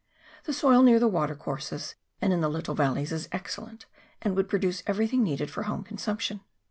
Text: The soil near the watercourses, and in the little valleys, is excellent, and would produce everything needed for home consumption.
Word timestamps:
The 0.45 0.53
soil 0.53 0.81
near 0.81 0.99
the 0.99 1.07
watercourses, 1.07 1.93
and 2.23 2.33
in 2.33 2.41
the 2.41 2.49
little 2.49 2.73
valleys, 2.73 3.11
is 3.11 3.29
excellent, 3.31 3.85
and 4.23 4.35
would 4.35 4.49
produce 4.49 4.81
everything 4.87 5.21
needed 5.21 5.51
for 5.51 5.61
home 5.61 5.83
consumption. 5.83 6.41